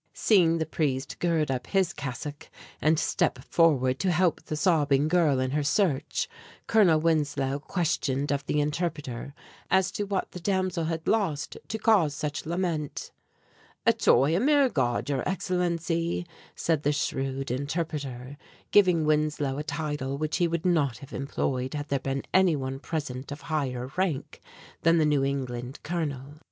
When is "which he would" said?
20.17-20.65